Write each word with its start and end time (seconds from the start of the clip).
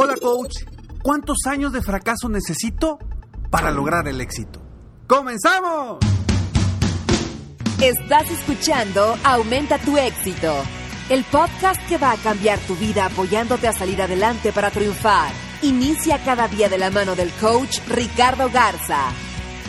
Hola 0.00 0.14
coach, 0.14 0.58
¿cuántos 1.02 1.38
años 1.46 1.72
de 1.72 1.82
fracaso 1.82 2.28
necesito 2.28 3.00
para 3.50 3.72
lograr 3.72 4.06
el 4.06 4.20
éxito? 4.20 4.62
¡Comenzamos! 5.08 5.98
Estás 7.82 8.30
escuchando 8.30 9.16
Aumenta 9.24 9.76
tu 9.78 9.98
éxito, 9.98 10.54
el 11.10 11.24
podcast 11.24 11.84
que 11.88 11.98
va 11.98 12.12
a 12.12 12.16
cambiar 12.16 12.60
tu 12.60 12.76
vida 12.76 13.06
apoyándote 13.06 13.66
a 13.66 13.72
salir 13.72 14.00
adelante 14.00 14.52
para 14.52 14.70
triunfar. 14.70 15.32
Inicia 15.62 16.22
cada 16.24 16.46
día 16.46 16.68
de 16.68 16.78
la 16.78 16.90
mano 16.90 17.16
del 17.16 17.32
coach 17.32 17.80
Ricardo 17.88 18.50
Garza, 18.50 19.00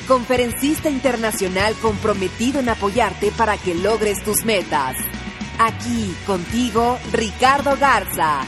conferencista 0.07 0.91
internacional 0.91 1.73
comprometido 1.81 2.59
en 2.59 2.69
apoyarte 2.69 3.31
para 3.31 3.57
que 3.57 3.73
logres 3.73 4.23
tus 4.23 4.45
metas. 4.45 4.95
Aquí 5.57 6.15
contigo, 6.27 6.99
Ricardo 7.13 7.75
Garza. 7.79 8.45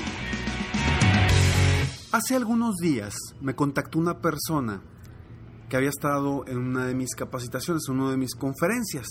Hace 2.14 2.36
algunos 2.36 2.76
días 2.76 3.16
me 3.40 3.56
contactó 3.56 3.98
una 3.98 4.20
persona 4.20 4.82
que 5.70 5.78
había 5.78 5.88
estado 5.88 6.46
en 6.46 6.58
una 6.58 6.86
de 6.86 6.94
mis 6.94 7.16
capacitaciones, 7.16 7.84
en 7.88 8.02
una 8.02 8.12
de 8.12 8.18
mis 8.18 8.36
conferencias. 8.36 9.08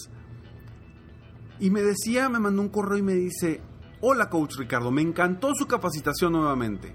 Y 1.60 1.70
me 1.70 1.80
decía, 1.80 2.28
me 2.28 2.38
mandó 2.38 2.60
un 2.60 2.68
correo 2.68 2.98
y 2.98 3.02
me 3.02 3.14
dice, 3.14 3.62
hola 4.02 4.28
coach 4.28 4.56
Ricardo, 4.58 4.90
me 4.90 5.00
encantó 5.00 5.54
su 5.54 5.66
capacitación 5.66 6.32
nuevamente. 6.32 6.94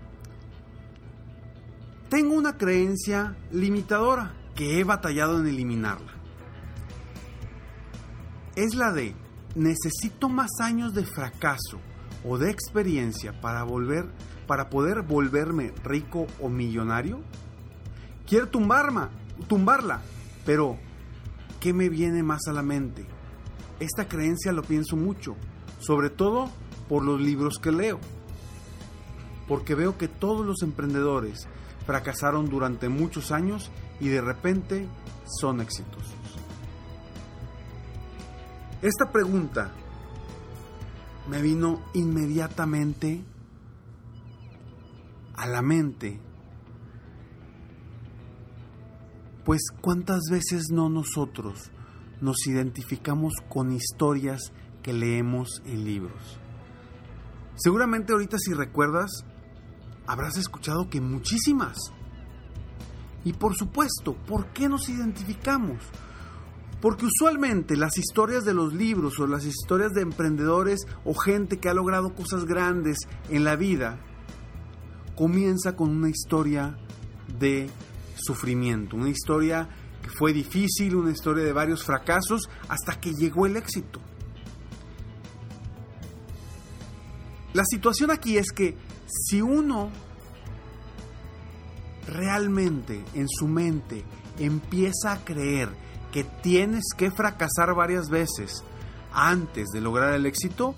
Tengo 2.08 2.36
una 2.36 2.56
creencia 2.56 3.36
limitadora 3.52 4.36
que 4.54 4.80
he 4.80 4.84
batallado 4.84 5.40
en 5.40 5.48
eliminarla. 5.48 6.14
Es 8.56 8.76
la 8.76 8.92
de, 8.92 9.16
necesito 9.56 10.30
más 10.30 10.52
años 10.62 10.94
de 10.94 11.04
fracaso 11.04 11.80
o 12.24 12.38
de 12.38 12.52
experiencia 12.52 13.42
para 13.42 13.64
volver 13.64 14.06
para 14.48 14.70
poder 14.70 15.02
volverme 15.02 15.74
rico 15.84 16.28
o 16.40 16.50
millonario? 16.50 17.20
Quiero 18.28 18.48
tumbarla, 18.48 19.10
tumbarla, 19.48 20.02
pero 20.46 20.78
¿qué 21.60 21.74
me 21.74 21.90
viene 21.90 22.24
más 22.24 22.48
a 22.48 22.54
la 22.54 22.62
mente? 22.62 23.06
Esta 23.80 24.08
creencia 24.08 24.52
lo 24.52 24.64
pienso 24.64 24.96
mucho, 24.96 25.36
sobre 25.80 26.10
todo 26.10 26.50
por 26.88 27.04
los 27.04 27.20
libros 27.20 27.60
que 27.60 27.72
leo, 27.72 28.00
porque 29.48 29.76
veo 29.76 29.98
que 29.98 30.08
todos 30.08 30.46
los 30.46 30.62
emprendedores 30.62 31.48
fracasaron 31.86 32.50
durante 32.50 32.90
muchos 32.90 33.32
años 33.32 33.70
y 34.00 34.10
de 34.10 34.22
repente 34.22 34.88
son 35.40 35.62
exitosos. 35.62 36.16
Esta 38.82 39.12
pregunta 39.12 39.72
me 41.30 41.42
vino 41.42 41.82
inmediatamente 41.94 43.24
a 45.38 45.48
la 45.48 45.62
mente. 45.62 46.20
Pues 49.44 49.62
cuántas 49.82 50.24
veces 50.32 50.70
no 50.72 50.90
nosotros 50.90 51.72
nos 52.22 52.48
identificamos 52.48 53.34
con 53.50 53.72
historias 53.72 54.52
que 54.82 54.94
leemos 54.94 55.62
en 55.66 55.84
libros. 55.84 56.40
Seguramente 57.56 58.14
ahorita 58.14 58.38
si 58.40 58.54
recuerdas, 58.54 59.12
habrás 60.08 60.38
escuchado 60.38 60.90
que 60.90 61.02
muchísimas. 61.02 61.78
Y 63.24 63.34
por 63.34 63.56
supuesto, 63.56 64.14
¿por 64.14 64.48
qué 64.48 64.70
nos 64.70 64.90
identificamos? 64.90 65.82
Porque 66.82 67.06
usualmente 67.06 67.76
las 67.76 67.98
historias 67.98 68.46
de 68.46 68.54
los 68.54 68.74
libros 68.74 69.20
o 69.20 69.28
las 69.28 69.46
historias 69.46 69.94
de 69.94 70.02
emprendedores 70.02 70.86
o 71.04 71.14
gente 71.14 71.60
que 71.60 71.70
ha 71.70 71.74
logrado 71.74 72.14
cosas 72.14 72.46
grandes 72.46 72.98
en 73.30 73.44
la 73.44 73.56
vida 73.56 74.00
comienza 75.16 75.76
con 75.76 75.90
una 75.90 76.10
historia 76.10 76.78
de 77.40 77.70
sufrimiento, 78.16 78.96
una 78.96 79.10
historia 79.10 79.68
que 80.02 80.10
fue 80.10 80.34
difícil, 80.34 80.96
una 80.96 81.12
historia 81.12 81.44
de 81.44 81.54
varios 81.54 81.84
fracasos 81.84 82.50
hasta 82.68 83.00
que 83.00 83.12
llegó 83.14 83.46
el 83.46 83.58
éxito. 83.58 84.00
La 87.54 87.64
situación 87.64 88.12
aquí 88.12 88.38
es 88.38 88.52
que 88.52 88.78
si 89.08 89.42
uno 89.42 89.90
realmente 92.08 93.04
en 93.14 93.28
su 93.28 93.48
mente 93.48 94.04
empieza 94.38 95.14
a 95.14 95.24
creer 95.24 95.70
que 96.12 96.24
tienes 96.24 96.84
que 96.96 97.12
fracasar 97.12 97.74
varias 97.74 98.10
veces 98.10 98.64
antes 99.12 99.70
de 99.70 99.82
lograr 99.82 100.14
el 100.14 100.26
éxito, 100.26 100.76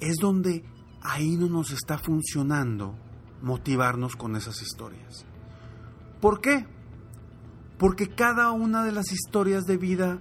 es 0.00 0.16
donde 0.16 0.64
ahí 1.02 1.36
no 1.36 1.48
nos 1.48 1.70
está 1.70 1.98
funcionando 1.98 2.94
motivarnos 3.42 4.16
con 4.16 4.36
esas 4.36 4.62
historias. 4.62 5.24
¿Por 6.20 6.40
qué? 6.40 6.66
Porque 7.78 8.14
cada 8.14 8.52
una 8.52 8.84
de 8.84 8.92
las 8.92 9.12
historias 9.12 9.64
de 9.64 9.76
vida 9.76 10.18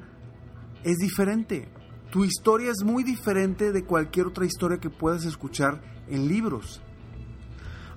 es 0.83 0.97
diferente. 0.97 1.69
Tu 2.11 2.25
historia 2.25 2.71
es 2.71 2.83
muy 2.83 3.03
diferente 3.03 3.71
de 3.71 3.85
cualquier 3.85 4.27
otra 4.27 4.45
historia 4.45 4.77
que 4.77 4.89
puedas 4.89 5.25
escuchar 5.25 5.81
en 6.07 6.27
libros. 6.27 6.81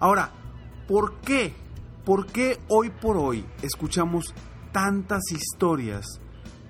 Ahora, 0.00 0.32
¿por 0.86 1.20
qué? 1.20 1.54
¿Por 2.04 2.26
qué 2.26 2.58
hoy 2.68 2.90
por 2.90 3.16
hoy 3.16 3.44
escuchamos 3.62 4.34
tantas 4.72 5.22
historias 5.30 6.06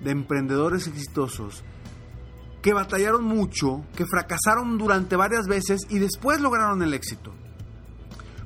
de 0.01 0.11
emprendedores 0.11 0.87
exitosos 0.87 1.63
que 2.61 2.73
batallaron 2.73 3.23
mucho, 3.23 3.85
que 3.95 4.05
fracasaron 4.05 4.77
durante 4.77 5.15
varias 5.15 5.47
veces 5.47 5.81
y 5.89 5.99
después 5.99 6.41
lograron 6.41 6.81
el 6.81 6.93
éxito? 6.93 7.33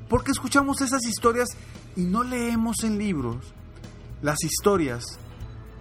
Porque 0.08 0.32
escuchamos 0.32 0.80
esas 0.80 1.04
historias 1.04 1.48
y 1.96 2.02
no 2.02 2.22
leemos 2.22 2.84
en 2.84 2.98
libros 2.98 3.54
las 4.22 4.42
historias 4.42 5.04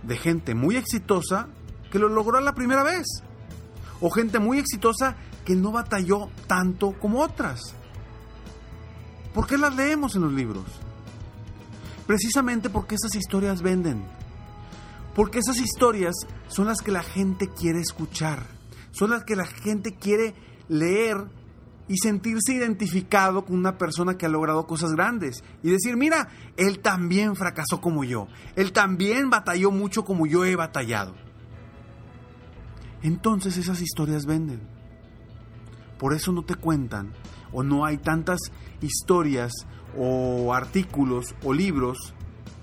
de 0.04 0.18
gente 0.18 0.56
muy 0.56 0.76
exitosa 0.76 1.48
que 1.92 2.00
lo 2.00 2.10
logró 2.10 2.40
la 2.42 2.54
primera 2.54 2.84
vez. 2.84 3.06
O 4.02 4.10
gente 4.10 4.40
muy 4.40 4.60
exitosa 4.60 5.16
que 5.46 5.56
no 5.56 5.72
batalló 5.72 6.30
tanto 6.48 6.94
como 7.00 7.22
otras. 7.22 7.74
¿Por 9.34 9.48
qué 9.48 9.58
las 9.58 9.76
leemos 9.76 10.16
en 10.16 10.24
los 10.24 10.34
libros? 10.34 10.66
Precisamente 12.06 12.70
porque 12.70 12.96
esas 12.96 13.16
historias 13.16 13.62
venden. 13.62 14.04
Porque 15.16 15.40
esas 15.40 15.58
historias 15.58 16.16
son 16.48 16.68
las 16.68 16.82
que 16.82 16.92
la 16.92 17.04
gente 17.04 17.48
quiere 17.48 17.80
escuchar. 17.80 18.46
Son 18.92 19.10
las 19.10 19.24
que 19.24 19.36
la 19.36 19.46
gente 19.46 19.96
quiere 19.96 20.36
leer 20.68 21.26
y 21.94 21.98
sentirse 21.98 22.54
identificado 22.54 23.46
con 23.46 23.56
una 23.56 23.78
persona 23.78 24.18
que 24.18 24.26
ha 24.26 24.30
logrado 24.30 24.66
cosas 24.66 24.94
grandes 24.94 25.44
y 25.62 25.70
decir, 25.70 25.96
mira, 25.96 26.28
él 26.58 26.80
también 26.80 27.36
fracasó 27.36 27.82
como 27.82 28.04
yo, 28.04 28.28
él 28.56 28.74
también 28.74 29.30
batalló 29.30 29.70
mucho 29.70 30.04
como 30.04 30.26
yo 30.26 30.44
he 30.44 30.56
batallado. 30.56 31.14
Entonces 33.04 33.58
esas 33.58 33.80
historias 33.80 34.26
venden. 34.26 34.68
Por 36.00 36.16
eso 36.16 36.32
no 36.32 36.44
te 36.44 36.56
cuentan 36.56 37.14
o 37.52 37.62
no 37.62 37.86
hay 37.86 38.00
tantas 38.00 38.40
historias 38.82 39.54
o 39.96 40.52
artículos 40.52 41.36
o 41.44 41.54
libros 41.54 42.16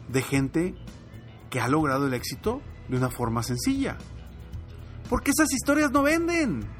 de 0.08 0.22
gente 0.22 0.74
que 1.50 1.60
ha 1.60 1.68
logrado 1.68 2.08
el 2.08 2.14
éxito 2.14 2.62
de 2.88 2.96
una 2.96 3.10
forma 3.10 3.44
sencilla. 3.44 3.96
Porque 5.08 5.30
esas 5.30 5.52
historias 5.52 5.92
no 5.92 6.02
venden. 6.02 6.79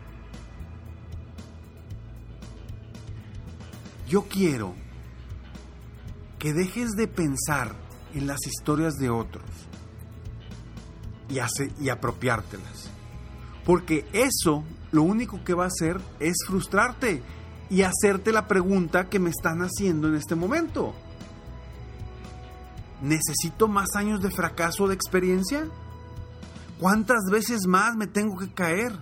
Yo 4.11 4.23
quiero 4.23 4.75
que 6.41 6.53
dejes 6.53 6.91
de 6.97 7.07
pensar 7.07 7.77
en 8.13 8.27
las 8.27 8.45
historias 8.45 8.95
de 8.95 9.09
otros 9.09 9.45
y, 11.29 11.39
hace, 11.39 11.73
y 11.79 11.91
apropiártelas. 11.91 12.91
Porque 13.65 14.09
eso 14.13 14.65
lo 14.91 15.05
único 15.05 15.45
que 15.45 15.55
va 15.55 15.63
a 15.63 15.69
hacer 15.69 16.01
es 16.19 16.39
frustrarte 16.45 17.23
y 17.69 17.83
hacerte 17.83 18.33
la 18.33 18.49
pregunta 18.49 19.09
que 19.09 19.21
me 19.21 19.31
están 19.31 19.61
haciendo 19.61 20.09
en 20.09 20.17
este 20.17 20.35
momento. 20.35 20.93
¿Necesito 23.01 23.69
más 23.69 23.91
años 23.95 24.21
de 24.21 24.33
fracaso 24.33 24.89
de 24.89 24.97
experiencia? 24.97 25.69
¿Cuántas 26.81 27.31
veces 27.31 27.69
más 27.69 27.95
me 27.95 28.09
tengo 28.09 28.37
que 28.39 28.53
caer? 28.53 28.93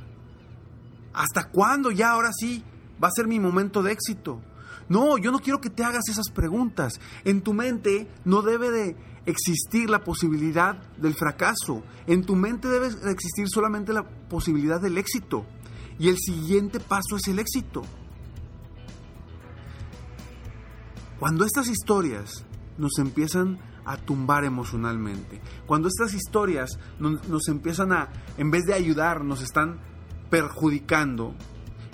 ¿Hasta 1.15 1.49
cuándo 1.49 1.93
ya 1.93 2.11
ahora 2.11 2.31
sí 2.39 2.63
va 3.03 3.09
a 3.09 3.13
ser 3.13 3.27
mi 3.27 3.41
momento 3.41 3.83
de 3.83 3.93
éxito? 3.93 4.43
No, 4.89 5.19
yo 5.19 5.31
no 5.31 5.41
quiero 5.41 5.61
que 5.61 5.71
te 5.71 5.85
hagas 5.85 6.09
esas 6.09 6.31
preguntas. 6.31 7.01
En 7.25 7.43
tu 7.43 7.53
mente 7.53 8.09
no 8.25 8.43
debe 8.43 8.71
de 8.71 8.97
existir 9.27 9.91
la 9.91 10.03
posibilidad 10.03 10.77
del 10.97 11.15
fracaso. 11.15 11.83
En 12.07 12.25
tu 12.25 12.35
mente 12.35 12.69
debe 12.69 12.87
existir 12.87 13.47
solamente 13.49 13.93
la 13.93 14.09
posibilidad 14.29 14.81
del 14.81 14.97
éxito. 14.97 15.47
Y 15.99 16.09
el 16.09 16.17
siguiente 16.19 16.81
paso 16.81 17.17
es 17.17 17.29
el 17.29 17.39
éxito. 17.39 17.83
Cuando 21.19 21.45
estas 21.45 21.69
historias 21.69 22.45
nos 22.79 22.99
empiezan 22.99 23.59
a 23.85 23.97
tumbar 23.97 24.45
emocionalmente, 24.45 25.41
cuando 25.67 25.89
estas 25.89 26.15
historias 26.15 26.79
nos, 27.01 27.49
empiezan 27.49 27.93
a, 27.93 28.09
en 28.37 28.51
vez 28.51 28.65
de 28.67 28.75
ayudar, 28.75 29.25
nos 29.25 29.43
están 29.43 29.81
perjudicando, 30.31 31.35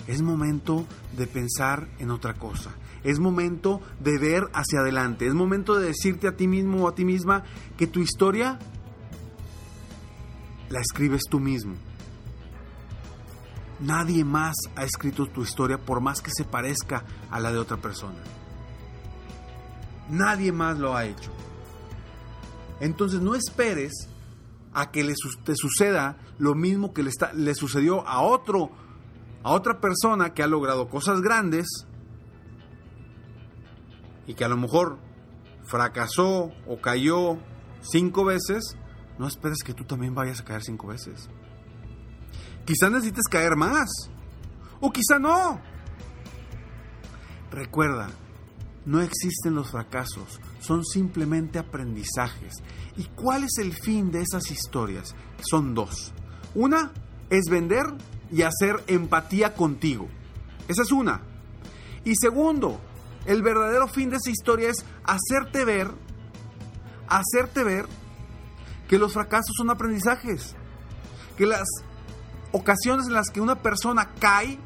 es 0.07 0.21
momento 0.21 0.85
de 1.17 1.25
pensar 1.25 1.89
en 1.97 2.11
otra 2.11 2.35
cosa. 2.35 2.75
Es 3.05 3.19
momento 3.19 3.81
de 3.99 4.17
ver 4.17 4.49
hacia 4.51 4.79
adelante. 4.79 5.27
Es 5.27 5.35
momento 5.35 5.75
de 5.75 5.85
decirte 5.85 6.27
a 6.27 6.35
ti 6.35 6.47
mismo 6.47 6.83
o 6.83 6.87
a 6.87 6.95
ti 6.95 7.05
misma 7.05 7.43
que 7.77 7.85
tu 7.85 7.99
historia 7.99 8.57
la 10.69 10.79
escribes 10.81 11.21
tú 11.29 11.39
mismo. 11.39 11.75
Nadie 13.79 14.25
más 14.25 14.55
ha 14.75 14.83
escrito 14.83 15.27
tu 15.27 15.43
historia 15.43 15.77
por 15.77 16.01
más 16.01 16.19
que 16.19 16.31
se 16.35 16.45
parezca 16.45 17.05
a 17.29 17.39
la 17.39 17.51
de 17.51 17.59
otra 17.59 17.77
persona. 17.77 18.17
Nadie 20.09 20.51
más 20.51 20.79
lo 20.79 20.95
ha 20.95 21.05
hecho. 21.05 21.31
Entonces 22.79 23.21
no 23.21 23.35
esperes 23.35 24.09
a 24.73 24.89
que 24.89 25.03
le, 25.03 25.13
te 25.43 25.55
suceda 25.55 26.17
lo 26.39 26.55
mismo 26.55 26.91
que 26.91 27.03
le, 27.03 27.11
le 27.35 27.53
sucedió 27.53 28.05
a 28.07 28.21
otro, 28.21 28.71
a 29.43 29.51
otra 29.51 29.79
persona 29.79 30.33
que 30.33 30.41
ha 30.41 30.47
logrado 30.47 30.89
cosas 30.89 31.21
grandes 31.21 31.67
y 34.27 34.33
que 34.33 34.45
a 34.45 34.49
lo 34.49 34.57
mejor 34.57 34.97
fracasó 35.65 36.51
o 36.67 36.81
cayó 36.81 37.37
cinco 37.81 38.25
veces, 38.25 38.77
no 39.17 39.27
esperes 39.27 39.59
que 39.63 39.73
tú 39.73 39.83
también 39.83 40.15
vayas 40.15 40.41
a 40.41 40.45
caer 40.45 40.63
cinco 40.63 40.87
veces. 40.87 41.29
Quizá 42.65 42.89
necesites 42.89 43.25
caer 43.29 43.55
más. 43.55 43.89
O 44.81 44.91
quizá 44.91 45.19
no. 45.19 45.61
Recuerda, 47.51 48.09
no 48.85 49.01
existen 49.01 49.55
los 49.55 49.71
fracasos, 49.71 50.39
son 50.59 50.83
simplemente 50.83 51.57
aprendizajes. 51.57 52.55
¿Y 52.97 53.05
cuál 53.15 53.43
es 53.43 53.57
el 53.59 53.73
fin 53.73 54.11
de 54.11 54.21
esas 54.21 54.51
historias? 54.51 55.15
Son 55.41 55.73
dos. 55.73 56.13
Una 56.53 56.91
es 57.29 57.45
vender 57.49 57.85
y 58.31 58.41
hacer 58.41 58.83
empatía 58.87 59.53
contigo. 59.53 60.07
Esa 60.67 60.81
es 60.81 60.91
una. 60.91 61.21
Y 62.03 62.13
segundo, 62.15 62.79
el 63.25 63.41
verdadero 63.41 63.87
fin 63.87 64.09
de 64.09 64.17
esa 64.17 64.29
historia 64.29 64.69
es 64.69 64.85
hacerte 65.03 65.65
ver, 65.65 65.91
hacerte 67.07 67.63
ver 67.63 67.85
que 68.87 68.99
los 68.99 69.13
fracasos 69.13 69.53
son 69.57 69.69
aprendizajes. 69.69 70.55
Que 71.37 71.45
las 71.45 71.67
ocasiones 72.51 73.07
en 73.07 73.13
las 73.13 73.29
que 73.29 73.41
una 73.41 73.61
persona 73.61 74.11
cae 74.19 74.59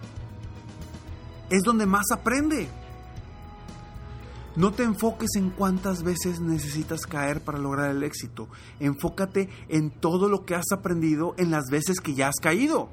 es 1.50 1.64
donde 1.64 1.86
más 1.86 2.12
aprende. 2.12 2.70
No 4.56 4.74
te 4.74 4.84
enfoques 4.84 5.30
en 5.36 5.52
cuántas 5.52 6.04
veces 6.04 6.42
necesitas 6.42 7.02
caer 7.02 7.42
para 7.42 7.60
lograr 7.60 7.92
el 7.92 8.04
éxito. 8.04 8.50
Enfócate 8.80 9.50
en 9.70 9.90
todo 9.90 10.28
lo 10.28 10.44
que 10.44 10.56
has 10.56 10.72
aprendido 10.74 11.34
en 11.38 11.50
las 11.50 11.66
veces 11.72 12.02
que 12.02 12.14
ya 12.14 12.28
has 12.28 12.40
caído. 12.42 12.90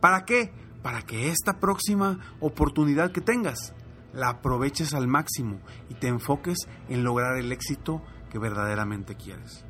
¿Para 0.00 0.24
qué? 0.24 0.52
Para 0.82 1.02
que 1.02 1.30
esta 1.30 1.60
próxima 1.60 2.18
oportunidad 2.40 3.12
que 3.12 3.20
tengas 3.20 3.72
la 4.12 4.28
aproveches 4.28 4.94
al 4.94 5.08
máximo 5.08 5.60
y 5.88 5.94
te 5.94 6.08
enfoques 6.08 6.58
en 6.88 7.04
lograr 7.04 7.38
el 7.38 7.52
éxito 7.52 8.02
que 8.30 8.38
verdaderamente 8.38 9.16
quieres. 9.16 9.64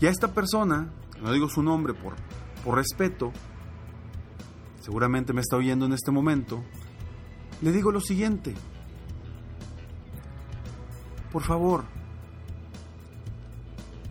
Y 0.00 0.06
a 0.06 0.10
esta 0.10 0.32
persona, 0.32 0.90
no 1.22 1.32
digo 1.32 1.48
su 1.48 1.62
nombre 1.62 1.94
por, 1.94 2.14
por 2.64 2.76
respeto, 2.76 3.32
seguramente 4.80 5.32
me 5.32 5.40
está 5.40 5.56
oyendo 5.56 5.86
en 5.86 5.92
este 5.92 6.10
momento, 6.10 6.62
le 7.62 7.72
digo 7.72 7.90
lo 7.90 8.00
siguiente. 8.00 8.54
Por 11.32 11.42
favor, 11.42 11.84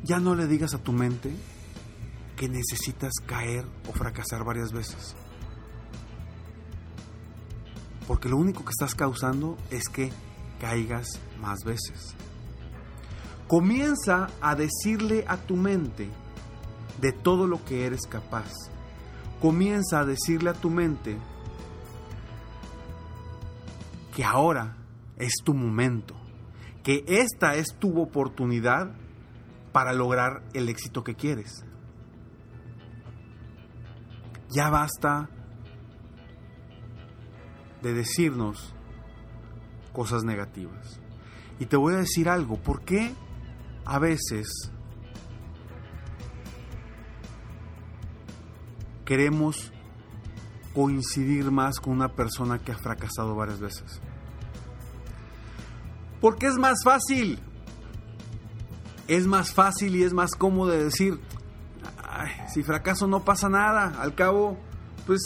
ya 0.04 0.20
no 0.20 0.36
le 0.36 0.48
digas 0.48 0.74
a 0.74 0.84
tu 0.84 0.92
mente 0.92 1.36
que 2.36 2.50
necesitas 2.50 3.14
caer 3.26 3.66
o 3.88 3.94
fracasar 3.94 4.44
varias 4.44 4.72
veces. 4.72 5.16
Porque 8.08 8.30
lo 8.30 8.38
único 8.38 8.64
que 8.64 8.72
estás 8.72 8.96
causando 8.96 9.58
es 9.72 9.84
que 9.90 10.12
caigas 10.60 11.08
más 11.40 11.64
veces. 11.64 12.16
Comienza 13.48 14.30
a 14.42 14.56
decirle 14.56 15.26
a 15.28 15.38
tu 15.38 15.56
mente 15.56 16.10
de 17.00 17.12
todo 17.12 17.48
lo 17.48 17.64
que 17.64 17.86
eres 17.86 18.02
capaz. 18.08 18.52
Comienza 19.42 20.00
a 20.00 20.06
decirle 20.06 20.50
a 20.50 20.54
tu 20.54 20.70
mente 20.70 21.18
que 24.16 24.24
ahora 24.24 24.78
es 25.18 25.34
tu 25.44 25.54
momento, 25.54 26.16
que 26.84 27.04
esta 27.08 27.56
es 27.56 27.76
tu 27.78 28.00
oportunidad 28.02 28.96
para 29.72 29.94
lograr 29.94 30.44
el 30.54 30.70
éxito 30.70 31.04
que 31.04 31.16
quieres. 31.16 31.66
Ya 34.50 34.70
basta 34.70 35.30
de 37.86 37.94
decirnos 37.94 38.74
cosas 39.94 40.24
negativas. 40.24 41.00
Y 41.60 41.68
te 41.68 41.78
voy 41.78 41.94
a 41.94 41.98
decir 41.98 42.30
algo, 42.30 42.58
¿por 42.58 42.82
qué 42.82 43.14
a 43.86 44.00
veces 44.00 44.72
queremos 49.06 49.72
coincidir 50.74 51.52
más 51.52 51.80
con 51.80 51.94
una 51.94 52.10
persona 52.10 52.60
que 52.60 52.72
ha 52.72 52.78
fracasado 52.78 53.36
varias 53.36 53.60
veces. 53.60 54.02
Porque 56.20 56.48
es 56.48 56.56
más 56.56 56.84
fácil. 56.84 57.40
Es 59.08 59.28
más 59.28 59.54
fácil 59.54 59.96
y 59.96 60.04
es 60.04 60.14
más 60.14 60.32
cómodo 60.32 60.72
de 60.72 60.86
decir, 60.86 61.22
si 62.52 62.64
fracaso 62.64 63.08
no 63.08 63.24
pasa 63.24 63.48
nada. 63.48 64.02
Al 64.02 64.16
cabo, 64.16 64.58
pues 65.06 65.22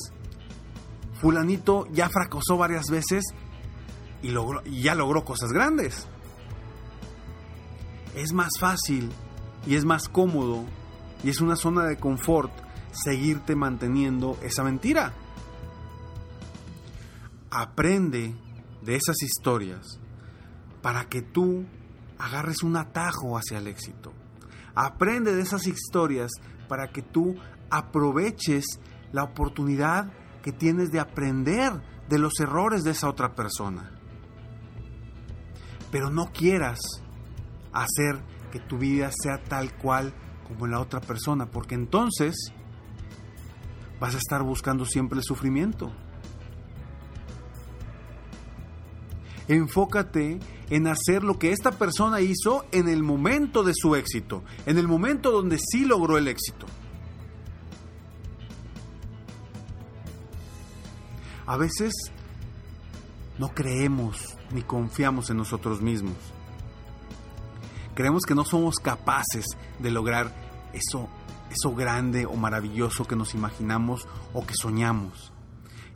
fulanito 1.19 1.87
ya 1.91 2.09
fracasó 2.09 2.57
varias 2.57 2.85
veces 2.89 3.23
y, 4.21 4.29
logró, 4.29 4.61
y 4.65 4.81
ya 4.81 4.95
logró 4.95 5.23
cosas 5.23 5.51
grandes 5.51 6.07
es 8.15 8.33
más 8.33 8.51
fácil 8.59 9.09
y 9.65 9.75
es 9.75 9.85
más 9.85 10.09
cómodo 10.09 10.65
y 11.23 11.29
es 11.29 11.41
una 11.41 11.55
zona 11.55 11.85
de 11.85 11.97
confort 11.97 12.51
seguirte 12.91 13.55
manteniendo 13.55 14.37
esa 14.41 14.63
mentira. 14.63 15.13
Aprende 17.51 18.35
de 18.81 18.95
esas 18.95 19.21
historias 19.21 19.99
para 20.81 21.05
que 21.05 21.21
tú 21.21 21.65
agarres 22.17 22.63
un 22.63 22.77
atajo 22.77 23.37
hacia 23.37 23.57
el 23.57 23.67
éxito. 23.67 24.13
Aprende 24.75 25.35
de 25.35 25.41
esas 25.41 25.67
historias 25.67 26.31
para 26.67 26.91
que 26.91 27.01
tú 27.01 27.35
aproveches 27.69 28.65
la 29.11 29.23
oportunidad 29.23 30.11
que 30.41 30.51
tienes 30.51 30.91
de 30.91 30.99
aprender 30.99 31.73
de 32.07 32.19
los 32.19 32.39
errores 32.39 32.83
de 32.83 32.91
esa 32.91 33.09
otra 33.09 33.35
persona. 33.35 33.91
Pero 35.91 36.09
no 36.09 36.31
quieras 36.31 36.79
hacer 37.71 38.21
que 38.51 38.59
tu 38.59 38.77
vida 38.77 39.11
sea 39.11 39.43
tal 39.43 39.75
cual 39.77 40.13
como 40.47 40.67
la 40.67 40.79
otra 40.79 41.01
persona, 41.01 41.45
porque 41.47 41.75
entonces 41.75 42.35
vas 43.99 44.15
a 44.15 44.17
estar 44.17 44.43
buscando 44.43 44.85
siempre 44.85 45.19
el 45.19 45.23
sufrimiento. 45.23 45.91
Enfócate 49.47 50.39
en 50.69 50.87
hacer 50.87 51.23
lo 51.23 51.39
que 51.39 51.51
esta 51.51 51.71
persona 51.71 52.21
hizo 52.21 52.65
en 52.71 52.87
el 52.87 53.03
momento 53.03 53.63
de 53.63 53.73
su 53.75 53.95
éxito, 53.95 54.43
en 54.65 54.77
el 54.77 54.87
momento 54.87 55.31
donde 55.31 55.57
sí 55.57 55.85
logró 55.85 56.17
el 56.17 56.27
éxito. 56.27 56.67
A 61.49 61.57
veces 61.57 61.91
no 63.39 63.55
creemos 63.55 64.37
ni 64.51 64.61
confiamos 64.61 65.31
en 65.31 65.37
nosotros 65.37 65.81
mismos. 65.81 66.15
Creemos 67.95 68.21
que 68.27 68.35
no 68.35 68.45
somos 68.45 68.75
capaces 68.75 69.47
de 69.79 69.89
lograr 69.89 70.31
eso, 70.73 71.09
eso 71.49 71.73
grande 71.73 72.27
o 72.27 72.35
maravilloso 72.35 73.05
que 73.05 73.15
nos 73.15 73.33
imaginamos 73.33 74.07
o 74.31 74.45
que 74.45 74.53
soñamos. 74.53 75.33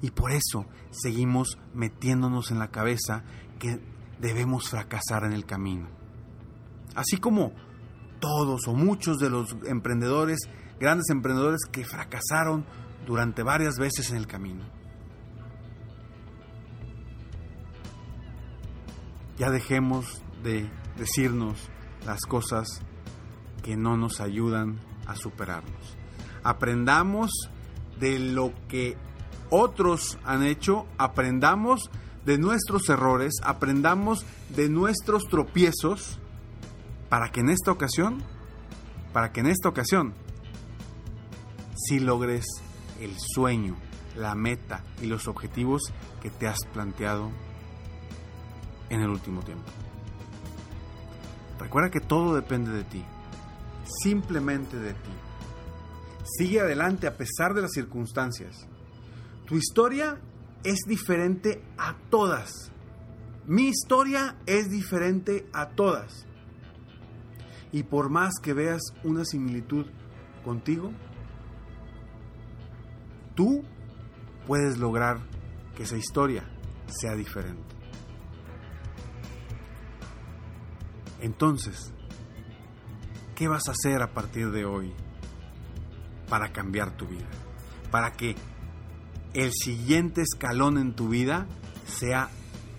Y 0.01 0.09
por 0.09 0.31
eso 0.31 0.65
seguimos 0.89 1.59
metiéndonos 1.75 2.49
en 2.49 2.57
la 2.57 2.71
cabeza 2.71 3.21
que 3.59 3.79
debemos 4.19 4.71
fracasar 4.71 5.23
en 5.23 5.33
el 5.33 5.45
camino. 5.45 5.87
Así 6.95 7.17
como 7.17 7.51
todos 8.19 8.67
o 8.67 8.73
muchos 8.73 9.19
de 9.19 9.29
los 9.29 9.55
emprendedores, 9.67 10.39
grandes 10.79 11.11
emprendedores 11.11 11.61
que 11.71 11.85
fracasaron 11.85 12.65
durante 13.05 13.43
varias 13.43 13.75
veces 13.75 14.09
en 14.09 14.17
el 14.17 14.25
camino. 14.25 14.81
Ya 19.37 19.49
dejemos 19.49 20.21
de 20.43 20.69
decirnos 20.97 21.69
las 22.05 22.21
cosas 22.21 22.67
que 23.63 23.75
no 23.75 23.97
nos 23.97 24.19
ayudan 24.19 24.79
a 25.07 25.15
superarnos. 25.15 25.97
Aprendamos 26.43 27.31
de 27.99 28.19
lo 28.19 28.53
que 28.67 28.97
otros 29.49 30.17
han 30.23 30.43
hecho, 30.43 30.85
aprendamos 30.97 31.89
de 32.25 32.37
nuestros 32.37 32.89
errores, 32.89 33.33
aprendamos 33.43 34.25
de 34.55 34.69
nuestros 34.69 35.23
tropiezos 35.25 36.19
para 37.09 37.31
que 37.31 37.41
en 37.41 37.49
esta 37.49 37.71
ocasión, 37.71 38.23
para 39.13 39.31
que 39.31 39.41
en 39.41 39.47
esta 39.47 39.69
ocasión 39.69 40.13
si 41.75 41.99
logres 41.99 42.45
el 42.99 43.15
sueño, 43.17 43.75
la 44.15 44.35
meta 44.35 44.83
y 45.01 45.07
los 45.07 45.27
objetivos 45.27 45.81
que 46.21 46.29
te 46.29 46.47
has 46.47 46.59
planteado 46.71 47.31
en 48.93 49.01
el 49.01 49.09
último 49.09 49.41
tiempo. 49.41 49.65
Recuerda 51.59 51.89
que 51.89 51.99
todo 51.99 52.35
depende 52.35 52.71
de 52.71 52.83
ti, 52.83 53.03
simplemente 54.03 54.77
de 54.77 54.93
ti. 54.93 55.11
Sigue 56.37 56.61
adelante 56.61 57.07
a 57.07 57.17
pesar 57.17 57.53
de 57.53 57.61
las 57.61 57.71
circunstancias. 57.71 58.67
Tu 59.45 59.57
historia 59.57 60.19
es 60.63 60.79
diferente 60.87 61.63
a 61.77 61.95
todas. 62.09 62.71
Mi 63.45 63.67
historia 63.67 64.37
es 64.45 64.69
diferente 64.69 65.47
a 65.53 65.69
todas. 65.69 66.25
Y 67.71 67.83
por 67.83 68.09
más 68.09 68.35
que 68.41 68.53
veas 68.53 68.81
una 69.03 69.25
similitud 69.25 69.87
contigo, 70.45 70.91
tú 73.35 73.63
puedes 74.45 74.77
lograr 74.77 75.19
que 75.75 75.83
esa 75.83 75.97
historia 75.97 76.43
sea 76.87 77.15
diferente. 77.15 77.72
Entonces, 81.23 81.93
¿qué 83.33 83.47
vas 83.47 83.69
a 83.69 83.71
hacer 83.71 84.01
a 84.01 84.13
partir 84.13 84.51
de 84.51 84.65
hoy 84.65 84.91
para 86.27 86.51
cambiar 86.51 86.97
tu 86.97 87.07
vida? 87.07 87.29
Para 87.91 88.11
que 88.11 88.35
el 89.33 89.53
siguiente 89.53 90.21
escalón 90.21 90.77
en 90.77 90.93
tu 90.93 91.07
vida 91.07 91.47
sea 91.87 92.29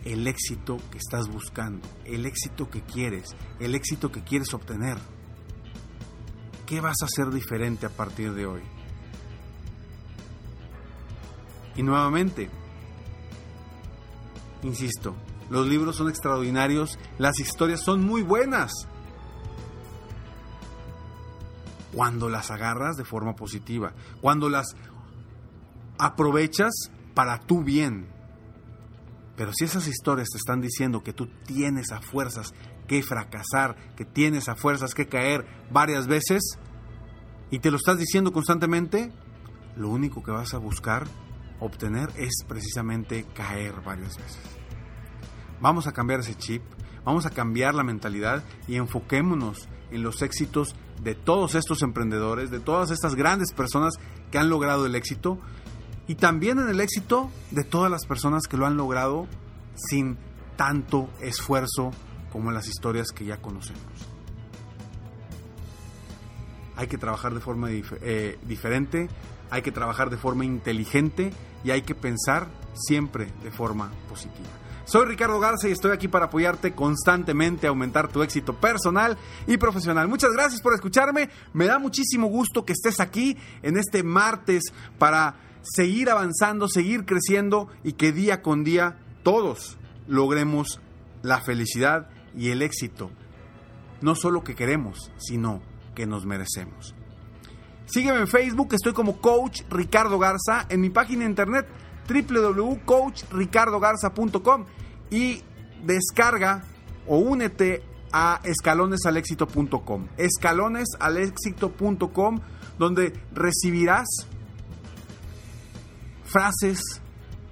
el 0.05 0.27
éxito 0.27 0.77
que 0.91 0.99
estás 0.99 1.29
buscando, 1.29 1.89
el 2.05 2.27
éxito 2.27 2.69
que 2.69 2.83
quieres, 2.83 3.35
el 3.61 3.75
éxito 3.75 4.13
que 4.13 4.23
quieres 4.23 4.53
obtener. 4.53 4.99
¿Qué 6.67 6.83
vas 6.83 6.97
a 7.01 7.07
hacer 7.07 7.33
diferente 7.33 7.87
a 7.87 7.97
partir 7.97 8.35
de 8.35 8.45
hoy? 8.45 8.63
Y 11.77 11.83
nuevamente, 11.83 12.51
insisto, 14.63 15.17
los 15.51 15.67
libros 15.67 15.97
son 15.97 16.09
extraordinarios, 16.09 16.99
las 17.19 17.39
historias 17.39 17.81
son 17.81 18.05
muy 18.05 18.23
buenas. 18.23 18.73
Cuando 21.93 22.29
las 22.29 22.51
agarras 22.51 22.97
de 22.97 23.05
forma 23.05 23.37
positiva, 23.37 23.93
cuando 24.21 24.49
las 24.49 24.75
aprovechas 25.99 26.73
para 27.15 27.39
tu 27.41 27.63
bien. 27.63 28.09
Pero 29.37 29.53
si 29.53 29.65
esas 29.65 29.87
historias 29.89 30.29
te 30.31 30.39
están 30.39 30.61
diciendo 30.61 31.03
que 31.03 31.13
tú 31.13 31.29
tienes 31.45 31.93
a 31.93 32.01
fuerzas 32.01 32.53
que 32.87 33.03
fracasar, 33.03 33.95
que 33.97 34.05
tienes 34.05 34.49
a 34.49 34.55
fuerzas 34.55 34.95
que 34.95 35.07
caer 35.07 35.47
varias 35.71 36.07
veces, 36.07 36.59
y 37.51 37.59
te 37.59 37.71
lo 37.71 37.77
estás 37.77 37.99
diciendo 37.99 38.33
constantemente, 38.33 39.13
lo 39.77 39.89
único 39.89 40.23
que 40.23 40.31
vas 40.31 40.55
a 40.55 40.59
buscar 40.59 41.07
obtener 41.61 42.11
es 42.17 42.45
precisamente 42.47 43.25
caer 43.35 43.81
varias 43.85 44.17
veces. 44.17 44.64
Vamos 45.65 45.87
a 45.87 45.93
cambiar 45.93 46.21
ese 46.21 46.35
chip, 46.35 46.63
vamos 47.07 47.25
a 47.25 47.31
cambiar 47.31 47.75
la 47.75 47.83
mentalidad 47.83 48.45
y 48.69 48.77
enfoquémonos 48.77 49.67
en 49.91 50.03
los 50.03 50.21
éxitos 50.21 50.77
de 51.03 51.15
todos 51.15 51.55
estos 51.55 51.81
emprendedores, 51.81 52.51
de 52.51 52.61
todas 52.61 52.91
estas 52.91 53.15
grandes 53.15 53.51
personas 53.55 53.95
que 54.31 54.37
han 54.37 54.51
logrado 54.51 54.85
el 54.85 54.95
éxito 54.95 55.39
y 56.07 56.17
también 56.17 56.59
en 56.59 56.69
el 56.69 56.81
éxito 56.81 57.31
de 57.51 57.65
todas 57.65 57.91
las 57.91 58.05
personas 58.05 58.43
que 58.47 58.59
lo 58.59 58.67
han 58.67 58.77
logrado 58.77 59.27
sin 59.75 60.19
tanto 60.57 61.09
esfuerzo 61.23 61.93
como 62.31 62.51
en 62.51 62.57
las 62.57 62.69
historias 62.69 63.11
que 63.11 63.25
ya 63.25 63.39
conocemos. 63.39 63.81
Hay 66.77 66.89
que 66.89 66.99
trabajar 66.99 67.33
de 67.33 67.41
forma 67.41 67.69
eh, 67.71 68.39
diferente, 68.47 69.09
hay 69.49 69.63
que 69.63 69.73
trabajar 69.73 70.11
de 70.11 70.19
forma 70.19 70.45
inteligente 70.45 71.33
y 71.65 71.71
hay 71.71 71.81
que 71.81 71.95
pensar 71.95 72.49
siempre 72.75 73.33
de 73.43 73.51
forma 73.51 73.91
positiva. 74.11 74.64
Soy 74.87 75.07
Ricardo 75.07 75.41
Garza 75.41 75.67
y 75.69 75.73
estoy 75.73 75.93
aquí 75.93 76.09
para 76.09 76.27
apoyarte 76.27 76.75
constantemente 76.75 77.67
a 77.67 77.71
aumentar 77.71 78.09
tu 78.09 78.23
éxito 78.23 78.55
personal 78.55 79.17
y 79.47 79.57
profesional. 79.57 80.09
Muchas 80.09 80.33
gracias 80.33 80.61
por 80.61 80.75
escucharme. 80.75 81.31
Me 81.55 81.65
da 81.65 81.79
muchísimo 81.79 82.27
gusto 82.27 82.67
que 82.67 82.75
estés 82.75 83.01
aquí 83.01 83.37
en 83.63 83.79
este 83.79 84.03
martes 84.03 84.65
para 84.99 85.37
seguir 85.63 86.11
avanzando, 86.11 86.69
seguir 86.69 87.07
creciendo 87.07 87.69
y 87.83 87.95
que 87.95 88.13
día 88.13 88.43
con 88.43 88.63
día 88.63 88.99
todos 89.23 89.79
logremos 90.07 90.81
la 91.23 91.41
felicidad 91.41 92.11
y 92.37 92.51
el 92.51 92.61
éxito. 92.61 93.11
No 94.03 94.15
solo 94.15 94.45
que 94.45 94.55
queremos, 94.55 95.11
sino 95.17 95.63
que 95.95 96.07
nos 96.07 96.27
merecemos. 96.27 96.95
Sígueme 97.87 98.19
en 98.19 98.29
Facebook, 98.29 98.69
estoy 98.73 98.93
como 98.93 99.19
Coach 99.19 99.63
Ricardo 99.71 100.19
Garza, 100.19 100.67
en 100.69 100.81
mi 100.81 100.91
página 100.91 101.21
de 101.21 101.31
internet 101.31 101.67
www.coachricardogarza.com 102.09 104.65
y 105.11 105.43
descarga 105.85 106.63
o 107.07 107.19
únete 107.19 107.83
a 108.13 108.41
escalonesalexito.com. 108.45 110.07
Escalonesalexito.com 110.17 112.41
donde 112.79 113.13
recibirás 113.33 114.07
frases, 116.25 117.01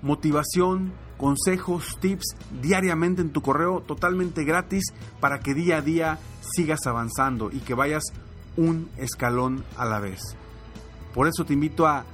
motivación, 0.03 0.93
consejos, 1.17 1.99
tips 2.01 2.37
diariamente 2.61 3.23
en 3.23 3.31
tu 3.31 3.43
correo 3.43 3.81
totalmente 3.81 4.45
gratis 4.45 4.85
para 5.21 5.41
que 5.41 5.55
día 5.55 5.79
a 5.79 5.83
día 5.83 6.19
sigas 6.41 6.87
avanzando 6.87 7.51
y 7.53 7.61
que 7.61 7.75
vayas 7.75 8.03
un 8.57 8.91
escalón 8.97 9.65
a 9.77 9.85
la 9.85 10.01
vez. 10.01 10.21
Por 11.15 11.29
eso 11.29 11.45
te 11.45 11.53
invito 11.53 11.87
a 11.87 12.05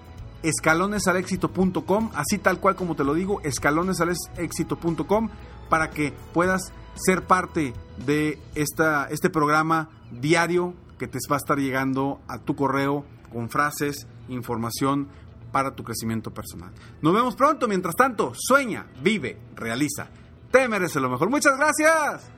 escalonesalexito.com, 0.42 2.10
así 2.14 2.38
tal 2.38 2.60
cual 2.60 2.76
como 2.76 2.94
te 2.96 3.04
lo 3.04 3.14
digo, 3.14 3.40
escalonesalexito.com, 3.42 5.30
para 5.68 5.90
que 5.90 6.12
puedas 6.32 6.72
ser 6.94 7.24
parte 7.26 7.72
de 8.04 8.38
esta, 8.54 9.06
este 9.10 9.30
programa 9.30 9.88
diario 10.10 10.74
que 10.98 11.06
te 11.06 11.18
va 11.30 11.36
a 11.36 11.38
estar 11.38 11.58
llegando 11.58 12.20
a 12.28 12.38
tu 12.38 12.56
correo 12.56 13.04
con 13.32 13.48
frases, 13.48 14.06
información 14.28 15.08
para 15.52 15.74
tu 15.74 15.84
crecimiento 15.84 16.32
personal. 16.32 16.72
Nos 17.00 17.14
vemos 17.14 17.36
pronto, 17.36 17.68
mientras 17.68 17.94
tanto, 17.94 18.32
sueña, 18.36 18.86
vive, 19.02 19.38
realiza. 19.54 20.08
Te 20.50 20.68
mereces 20.68 21.00
lo 21.00 21.08
mejor. 21.08 21.30
Muchas 21.30 21.56
gracias. 21.56 22.30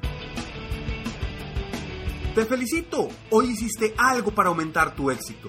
Te 2.35 2.45
felicito, 2.45 3.09
hoy 3.31 3.51
hiciste 3.51 3.95
algo 3.99 4.31
para 4.31 4.51
aumentar 4.51 4.95
tu 4.95 5.11
éxito. 5.11 5.49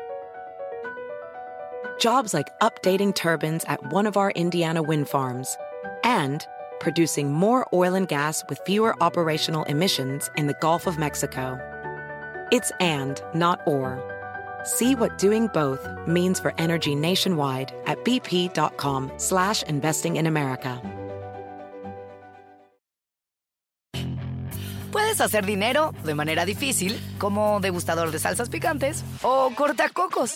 Jobs 2.01 2.33
like 2.33 2.49
updating 2.61 3.13
turbines 3.13 3.63
at 3.65 3.93
one 3.93 4.07
of 4.07 4.17
our 4.17 4.31
Indiana 4.31 4.81
wind 4.81 5.07
farms 5.07 5.55
and 6.03 6.47
producing 6.79 7.31
more 7.31 7.69
oil 7.73 7.93
and 7.93 8.07
gas 8.07 8.43
with 8.49 8.59
fewer 8.65 8.95
operational 9.03 9.65
emissions 9.65 10.27
in 10.35 10.47
the 10.47 10.55
Gulf 10.61 10.87
of 10.87 10.97
Mexico. 10.97 11.59
It's 12.51 12.71
and, 12.79 13.21
not 13.35 13.59
or. 13.67 14.01
See 14.63 14.95
what 14.95 15.19
doing 15.19 15.45
both 15.53 15.87
means 16.07 16.39
for 16.39 16.55
energy 16.57 16.95
nationwide 16.95 17.71
at 17.85 18.03
bp.com 18.03 19.11
slash 19.17 19.61
investing 19.63 20.15
in 20.15 20.25
America. 20.25 20.81
Puedes 24.91 25.21
hacer 25.21 25.45
dinero 25.45 25.93
de 26.03 26.15
manera 26.15 26.45
difícil, 26.45 26.99
como 27.17 27.59
degustador 27.61 28.11
de 28.11 28.19
salsas 28.19 28.49
picantes, 28.49 29.03
o 29.21 29.51
cortacocos, 29.55 30.35